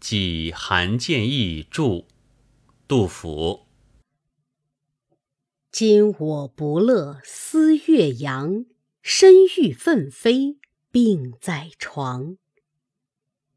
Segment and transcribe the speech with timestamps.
[0.00, 2.06] 即韩建义著。
[2.88, 3.66] 杜甫。
[5.70, 8.64] 今我不乐思岳阳，
[9.02, 10.56] 身欲奋飞
[10.90, 12.38] 病在床。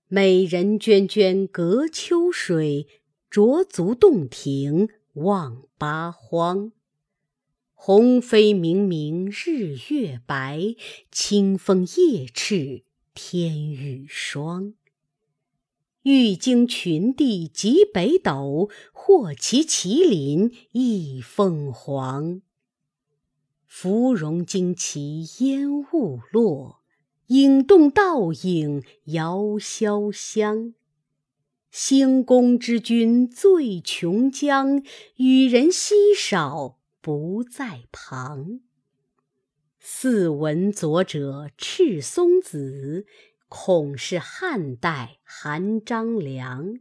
[0.07, 2.87] 美人涓涓隔秋水，
[3.31, 6.71] 濯足洞庭望八荒。
[7.73, 10.75] 鸿飞明明日月白，
[11.09, 12.83] 清风夜翅
[13.15, 14.75] 天欲霜。
[16.03, 22.41] 欲经群帝极北斗，或骑麒麟亦凤凰。
[23.65, 26.81] 芙蓉旌旗烟雾落，
[27.27, 30.73] 影动倒影遥潇湘。
[31.71, 34.83] 兴功之君醉琼浆，
[35.15, 38.59] 与人稀少不在旁。
[39.79, 43.05] 似闻左者赤松子。
[43.55, 46.79] 恐是汉代韩张良，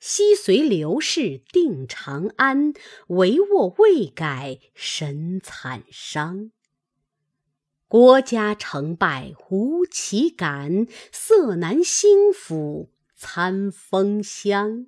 [0.00, 2.72] 昔随刘氏定长安，
[3.08, 6.50] 帷幄未改神惨伤。
[7.86, 14.86] 国家成败无其感，色难兴复餐风香。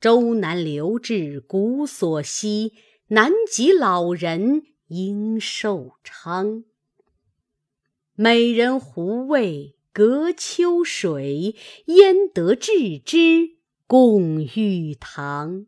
[0.00, 2.72] 周南留至古所稀，
[3.06, 6.64] 南极老人应寿昌。
[8.16, 15.66] 美人胡为隔秋水，焉得置之共玉堂。